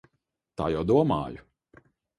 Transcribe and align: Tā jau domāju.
Tā 0.61 0.71
jau 0.77 0.83
domāju. 0.95 1.49